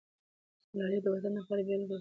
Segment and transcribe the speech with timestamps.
[0.73, 1.89] ملالۍ د وطن دپاره بېلګه سوه.